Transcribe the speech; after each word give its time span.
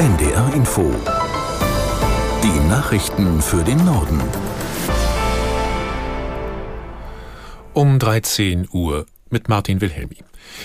NDR 0.00 0.54
Info. 0.54 0.94
Die 2.42 2.68
Nachrichten 2.70 3.42
für 3.42 3.62
den 3.62 3.84
Norden. 3.84 4.18
Um 7.74 7.98
13 7.98 8.66
Uhr 8.72 9.04
mit 9.28 9.50
Martin 9.50 9.82
Wilhelmi. 9.82 10.16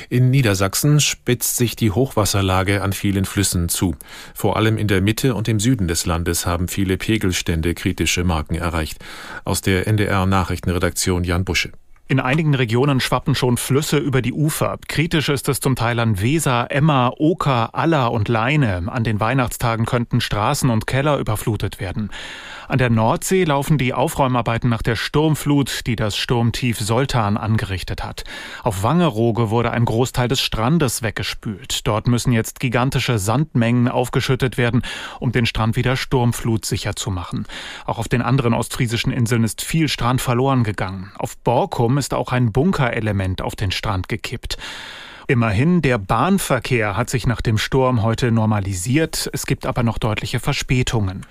In 0.08 0.32
Niedersachsen 0.32 1.02
spitzt 1.02 1.58
sich 1.58 1.76
die 1.76 1.92
Hochwasserlage 1.92 2.82
an 2.82 2.94
vielen 2.94 3.26
Flüssen 3.26 3.68
zu. 3.68 3.98
Vor 4.34 4.56
allem 4.56 4.78
in 4.78 4.88
der 4.88 5.02
Mitte 5.02 5.36
und 5.36 5.50
im 5.50 5.60
Süden 5.60 5.90
des 5.90 6.06
Landes 6.06 6.46
haben 6.46 6.70
viele 6.70 6.96
Pegelstände 6.96 7.74
kritische 7.74 8.24
Marken 8.24 8.56
erreicht. 8.56 9.04
Aus 9.44 9.60
der 9.60 9.86
NDR 9.86 10.26
Nachrichtenredaktion 10.26 11.26
Jan 11.26 11.44
Busche. 11.44 11.74
In 12.08 12.20
einigen 12.20 12.54
Regionen 12.54 13.00
schwappen 13.00 13.34
schon 13.34 13.58
Flüsse 13.58 13.98
über 13.98 14.22
die 14.22 14.32
Ufer. 14.32 14.78
Kritisch 14.88 15.30
ist 15.30 15.50
es 15.50 15.60
zum 15.60 15.76
Teil 15.76 15.98
an 16.00 16.22
Weser, 16.22 16.68
Emma, 16.70 17.12
Oker, 17.18 17.74
Aller 17.74 18.12
und 18.12 18.28
Leine. 18.28 18.84
An 18.92 19.04
den 19.04 19.20
Weihnachtstagen 19.20 19.88
könnten 19.88 20.22
Straßen 20.22 20.70
und 20.70 20.86
Keller 20.86 21.18
überflutet 21.18 21.80
werden. 21.80 22.12
An 22.68 22.78
der 22.80 22.90
Nordsee 22.90 23.44
laufen 23.44 23.78
die 23.78 23.94
Aufräumarbeiten 23.94 24.70
nach 24.70 24.82
der 24.82 24.96
Sturmflut, 24.96 25.82
die 25.86 25.96
das 25.96 26.18
Sturmtief 26.18 26.80
Soltan 26.80 27.38
angerichtet 27.38 28.04
hat. 28.04 28.24
Auf 28.64 28.82
Wangerooge 28.82 29.50
wurde 29.50 29.72
ein 29.72 29.86
Großteil 29.86 30.28
des 30.28 30.42
Strandes 30.42 31.04
weggespült. 31.04 31.86
Dort 31.86 32.08
müssen 32.08 32.32
jetzt 32.32 32.60
gigantische 32.60 33.20
Sandmengen 33.20 33.88
aufgeschüttet 33.88 34.58
werden, 34.58 34.82
um 35.20 35.32
den 35.32 35.46
Strand 35.46 35.76
wieder 35.76 35.96
sturmflutsicher 35.96 36.96
zu 36.96 37.12
machen. 37.12 37.46
Auch 37.86 38.00
auf 38.00 38.08
den 38.08 38.22
anderen 38.22 38.54
ostfriesischen 38.54 39.12
Inseln 39.12 39.44
ist 39.44 39.62
viel 39.62 39.88
Strand 39.88 40.22
verloren 40.22 40.64
gegangen. 40.64 41.12
Auf 41.18 41.38
Borkum 41.38 41.98
ist 41.98 42.14
auch 42.14 42.32
ein 42.32 42.52
Bunkerelement 42.52 43.42
auf 43.42 43.56
den 43.56 43.72
Strand 43.72 44.10
gekippt. 44.10 44.58
Immerhin, 45.28 45.82
der 45.82 45.98
Bahnverkehr 45.98 46.96
hat 46.96 47.10
sich 47.10 47.26
nach 47.26 47.42
dem 47.42 47.58
Sturm 47.58 48.04
heute 48.04 48.32
normalisiert. 48.32 49.28
Es 49.34 49.48
gibt 49.48 49.66
aber 49.66 49.82
noch 49.82 49.98
deutliche 49.98 50.40
Verspätungen. 50.40 51.26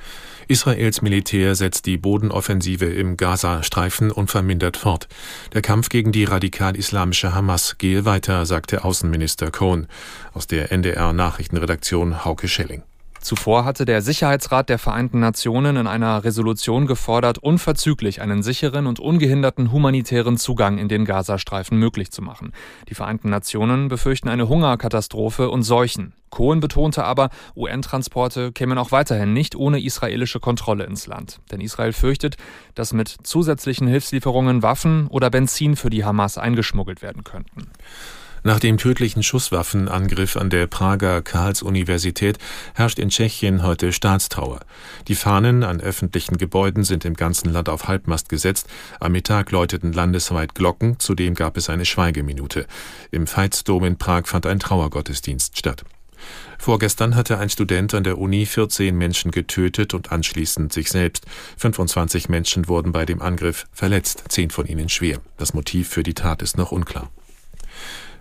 Israels 0.49 1.03
Militär 1.03 1.55
setzt 1.55 1.87
die 1.87 1.97
Bodenoffensive 1.97 2.87
im 2.87 3.17
Gaza-Streifen 3.17 4.11
unvermindert 4.11 4.77
fort. 4.77 5.09
Der 5.53 5.63
Kampf 5.63 5.89
gegen 5.89 6.13
die 6.13 6.25
radikal-islamische 6.25 7.35
Hamas 7.35 7.79
gehe 7.79 8.05
weiter, 8.05 8.47
sagte 8.47 8.85
Außenminister 8.85 9.51
Cohn. 9.51 9.87
Aus 10.33 10.47
der 10.47 10.73
NDR-Nachrichtenredaktion 10.73 12.25
Hauke 12.25 12.49
Schelling. 12.49 12.83
Zuvor 13.25 13.65
hatte 13.65 13.87
der 13.87 14.03
Sicherheitsrat 14.03 14.69
der 14.69 14.79
Vereinten 14.79 15.19
Nationen 15.19 15.77
in 15.79 15.87
einer 15.87 16.25
Resolution 16.25 16.87
gefordert, 16.87 17.39
unverzüglich 17.39 18.21
einen 18.21 18.43
sicheren 18.43 18.87
und 18.87 19.01
ungehinderten 19.01 19.73
humanitären 19.73 20.37
Zugang 20.37 20.77
in 20.77 20.89
den 20.89 21.07
Gazastreifen 21.07 21.79
möglich 21.79 22.13
zu 22.13 22.21
machen. 22.21 22.53
Die 22.91 22.95
Vereinten 22.95 23.31
Nationen 23.31 23.89
befürchten 23.89 24.29
eine 24.29 24.47
Hungerkatastrophe 24.47 25.49
und 25.49 25.63
Seuchen. 25.63 26.13
Cohen 26.29 26.61
betonte 26.61 27.05
aber, 27.05 27.31
UN-Transporte 27.57 28.53
kämen 28.53 28.77
auch 28.77 28.93
weiterhin 28.93 29.33
nicht 29.33 29.57
ohne 29.57 29.83
israelische 29.83 30.39
Kontrolle 30.39 30.85
ins 30.85 31.07
Land. 31.07 31.41
Denn 31.51 31.63
Israel 31.63 31.95
fürchtet, 31.95 32.37
dass 32.75 32.93
mit 32.93 33.09
zusätzlichen 33.09 33.89
Hilfslieferungen 33.89 34.63
Waffen 34.63 35.07
oder 35.07 35.31
Benzin 35.31 35.77
für 35.77 35.89
die 35.89 36.05
Hamas 36.05 36.37
eingeschmuggelt 36.37 37.01
werden 37.01 37.25
könnten. 37.25 37.71
Nach 38.47 38.61
dem 38.61 38.77
tödlichen 38.77 39.23
Schusswaffenangriff 39.23 40.37
an 40.37 40.51
der 40.51 40.67
Prager 40.67 41.23
Karls-Universität 41.23 42.37
herrscht 42.75 42.99
in 42.99 43.09
Tschechien 43.09 43.63
heute 43.63 43.91
Staatstrauer. 43.91 44.61
Die 45.09 45.15
Fahnen 45.15 45.63
an 45.63 45.81
öffentlichen 45.81 46.37
Gebäuden 46.37 46.85
sind 46.85 47.07
im 47.07 47.15
ganzen 47.15 47.51
Land 47.51 47.71
auf 47.71 47.89
Halbmast 47.89 48.29
gesetzt. 48.29 48.69
Am 49.01 49.13
Mittag 49.13 49.51
läuteten 49.51 49.95
landesweit 49.95 50.55
Glocken, 50.55 51.01
zudem 51.01 51.35
gab 51.35 51.57
es 51.57 51.71
eine 51.71 51.87
Schweigeminute. 51.87 52.67
Im 53.11 53.27
Veitsdom 53.27 53.83
in 53.85 53.97
Prag 53.97 54.27
fand 54.27 54.45
ein 54.45 54.61
Trauergottesdienst 54.61 55.57
statt. 55.57 55.83
Vorgestern 56.59 57.17
hatte 57.17 57.39
ein 57.39 57.49
Student 57.49 57.95
an 57.95 58.05
der 58.05 58.19
Uni 58.19 58.45
14 58.45 58.95
Menschen 58.95 59.31
getötet 59.31 59.95
und 59.95 60.13
anschließend 60.13 60.71
sich 60.71 60.91
selbst. 60.91 61.25
25 61.57 62.29
Menschen 62.29 62.69
wurden 62.69 62.93
bei 62.93 63.07
dem 63.07 63.23
Angriff 63.23 63.67
verletzt, 63.73 64.25
zehn 64.29 64.51
von 64.51 64.67
ihnen 64.67 64.91
schwer. 64.91 65.21
Das 65.39 65.55
Motiv 65.55 65.89
für 65.89 66.03
die 66.03 66.15
Tat 66.15 66.43
ist 66.43 66.59
noch 66.59 66.73
unklar. 66.73 67.11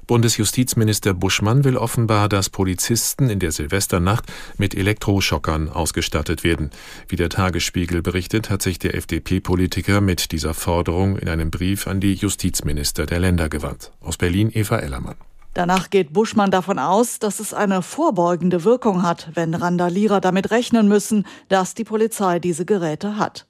Bundesjustizminister 0.07 1.13
Buschmann 1.13 1.63
will 1.63 1.77
offenbar, 1.77 2.29
dass 2.29 2.49
Polizisten 2.49 3.29
in 3.29 3.39
der 3.39 3.51
Silvesternacht 3.51 4.25
mit 4.57 4.75
Elektroschockern 4.75 5.69
ausgestattet 5.69 6.43
werden. 6.43 6.71
Wie 7.07 7.15
der 7.15 7.29
Tagesspiegel 7.29 8.01
berichtet, 8.01 8.49
hat 8.49 8.61
sich 8.61 8.79
der 8.79 8.95
FDP-Politiker 8.95 10.01
mit 10.01 10.31
dieser 10.31 10.53
Forderung 10.53 11.17
in 11.17 11.29
einem 11.29 11.51
Brief 11.51 11.87
an 11.87 11.99
die 11.99 12.13
Justizminister 12.13 13.05
der 13.05 13.19
Länder 13.19 13.49
gewandt. 13.49 13.91
Aus 14.01 14.17
Berlin 14.17 14.49
Eva 14.53 14.77
Ellermann. 14.77 15.15
Danach 15.53 15.91
geht 15.91 16.13
Buschmann 16.13 16.49
davon 16.49 16.79
aus, 16.79 17.19
dass 17.19 17.39
es 17.39 17.53
eine 17.53 17.83
vorbeugende 17.83 18.63
Wirkung 18.63 19.03
hat, 19.03 19.29
wenn 19.35 19.53
Randalierer 19.53 20.19
damit 20.19 20.49
rechnen 20.49 20.87
müssen, 20.87 21.27
dass 21.47 21.75
die 21.75 21.83
Polizei 21.83 22.39
diese 22.39 22.65
Geräte 22.65 23.17
hat. 23.17 23.45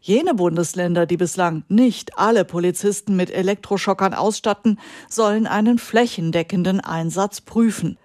Jene 0.00 0.34
Bundesländer, 0.34 1.04
die 1.04 1.16
bislang 1.16 1.64
nicht 1.68 2.16
alle 2.16 2.44
Polizisten 2.44 3.16
mit 3.16 3.32
Elektroschockern 3.32 4.14
ausstatten, 4.14 4.78
sollen 5.08 5.48
einen 5.48 5.78
flächendeckenden 5.78 6.78
Einsatz 6.78 7.40
prüfen. 7.40 7.98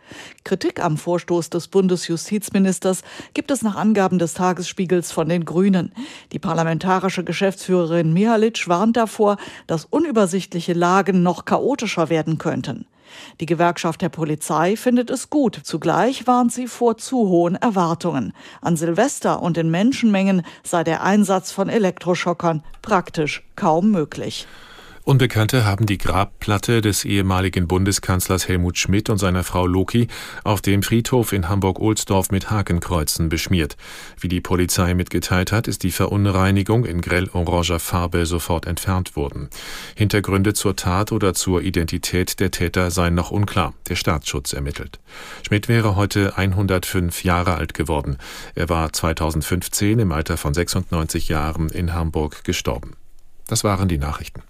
Kritik 0.44 0.84
am 0.84 0.98
Vorstoß 0.98 1.52
des 1.52 1.68
Bundesjustizministers 1.68 3.04
gibt 3.36 3.52
es 3.52 3.62
nach 3.62 3.76
Angaben 3.76 4.18
des 4.18 4.34
Tagesspiegels 4.34 5.12
von 5.12 5.30
den 5.30 5.46
Grünen. 5.46 5.94
Die 6.32 6.40
parlamentarische 6.40 7.24
Geschäftsführerin 7.24 8.14
Mihalic 8.14 8.68
warnt 8.68 8.98
davor, 8.98 9.38
dass 9.68 9.86
unübersichtliche 9.86 10.74
Lagen 10.74 11.22
noch 11.22 11.46
chaotischer 11.46 12.10
werden 12.10 12.40
könnten. 12.40 12.88
Die 13.40 13.46
Gewerkschaft 13.46 14.02
der 14.02 14.10
Polizei 14.10 14.76
findet 14.76 15.10
es 15.10 15.30
gut. 15.30 15.60
Zugleich 15.64 16.28
warnt 16.28 16.52
sie 16.52 16.68
vor 16.68 16.98
zu 16.98 17.30
hohen 17.30 17.56
Erwartungen. 17.56 18.34
An 18.62 18.78
Silvester 18.78 19.42
und 19.42 19.58
in 19.58 19.72
Menschenmengen 19.72 20.44
sei 20.64 20.84
der 20.84 21.04
Einsatz 21.04 21.52
von 21.52 21.70
Elektroschockern 21.70 22.64
praktisch 22.82 23.44
kaum 23.56 23.92
möglich. 23.92 24.48
Unbekannte 25.06 25.66
haben 25.66 25.86
die 25.86 25.98
Grabplatte 25.98 26.80
des 26.80 27.04
ehemaligen 27.04 27.68
Bundeskanzlers 27.68 28.48
Helmut 28.48 28.78
Schmidt 28.78 29.10
und 29.10 29.18
seiner 29.18 29.44
Frau 29.44 29.68
Loki 29.68 30.08
auf 30.46 30.62
dem 30.62 30.82
Friedhof 30.82 31.34
in 31.34 31.50
Hamburg-Ohlsdorf 31.50 32.32
mit 32.32 32.50
Hakenkreuzen 32.50 33.28
beschmiert. 33.28 33.76
Wie 34.18 34.30
die 34.30 34.40
Polizei 34.40 34.94
mitgeteilt 34.94 35.52
hat, 35.52 35.68
ist 35.68 35.84
die 35.84 35.92
Verunreinigung 35.92 36.86
in 36.86 37.02
grell-oranger 37.02 37.80
Farbe 37.80 38.26
sofort 38.26 38.66
entfernt 38.66 39.18
worden. 39.18 39.50
Hintergründe 39.98 40.54
zur 40.54 40.78
Tat 40.78 41.12
oder 41.12 41.34
zur 41.34 41.62
Identität 41.64 42.40
der 42.40 42.52
Täter 42.52 42.90
seien 42.90 43.14
noch 43.14 43.30
unklar. 43.30 43.74
Der 43.90 43.98
Staatsschutz 43.98 44.54
ermittelt. 44.54 45.02
Schmidt 45.46 45.68
wäre 45.68 45.98
heute 45.98 46.38
105 46.38 47.26
Jahre 47.26 47.56
alt 47.56 47.74
geworden. 47.74 48.20
Er 48.56 48.70
war 48.70 48.94
2015 48.94 50.00
im 50.00 50.14
Alter 50.14 50.38
von 50.38 50.54
96 50.54 51.28
Jahren 51.28 51.68
in 51.68 51.94
Hamburg 51.94 52.46
gestorben. 52.46 52.96
Das 53.48 53.66
waren 53.66 53.90
die 53.90 53.98
Nachrichten. 53.98 54.44